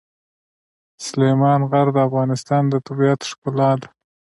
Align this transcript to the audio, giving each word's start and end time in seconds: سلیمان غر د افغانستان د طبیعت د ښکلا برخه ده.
سلیمان 1.05 1.61
غر 1.69 1.87
د 1.93 1.97
افغانستان 2.07 2.63
د 2.69 2.75
طبیعت 2.87 3.19
د 3.21 3.27
ښکلا 3.29 3.71
برخه 3.73 3.79
ده. 3.81 3.87